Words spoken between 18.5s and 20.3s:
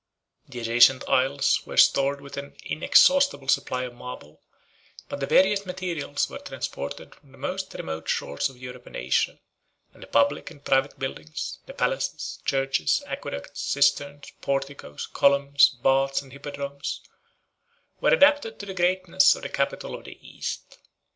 to the greatness of the capital of the